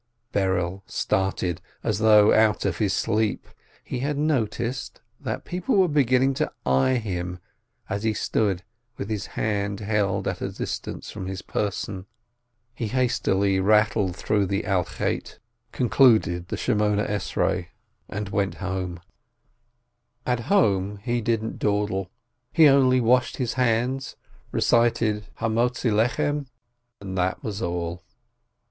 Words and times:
Berel 0.33 0.81
started, 0.87 1.61
as 1.83 1.99
though 1.99 2.33
out 2.33 2.65
of 2.65 2.79
his 2.79 2.91
sleep. 2.91 3.47
He 3.83 3.99
had 3.99 4.17
noticed 4.17 4.99
that 5.19 5.45
people 5.45 5.75
were 5.75 5.87
beginning 5.87 6.33
to 6.41 6.51
eye 6.65 6.95
him 6.95 7.37
as 7.87 8.01
he 8.01 8.15
stood 8.15 8.63
with 8.97 9.11
his 9.11 9.27
hand 9.37 9.79
held 9.79 10.27
at 10.27 10.41
a 10.41 10.51
distance 10.51 11.11
from 11.11 11.27
his 11.27 11.43
person. 11.43 12.07
He 12.73 12.87
hastily 12.87 13.59
rattled 13.59 14.15
through 14.15 14.45
"For 14.47 14.47
the 14.47 14.63
sin,..." 14.87 15.21
concluded 15.71 16.47
the 16.47 16.55
Eighteen 16.55 16.79
Benedictions, 16.79 17.65
and 18.09 18.29
went 18.29 18.55
home. 18.55 18.71
YOM 18.73 18.97
KIPPUK 18.97 20.39
195 20.39 20.39
At 20.39 20.47
home, 20.51 20.97
he 21.03 21.21
didn't 21.21 21.59
dawdle, 21.59 22.09
he 22.51 22.67
only 22.67 22.99
washed 22.99 23.37
his 23.37 23.53
hands, 23.53 24.15
recited 24.51 25.27
"Who 25.37 25.45
bringest 25.47 25.79
forth 25.83 26.15
bread," 26.17 26.45
and 26.99 27.15
that 27.15 27.43
was 27.43 27.61
all. 27.61 28.01